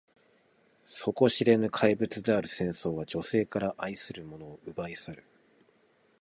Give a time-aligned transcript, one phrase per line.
[0.83, 5.23] 底知れぬ怪物である戦争は、女性から愛する者を奪い去る。